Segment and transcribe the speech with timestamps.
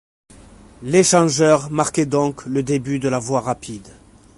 [0.81, 3.87] L'échangeur marquait donc le début de la voie rapide.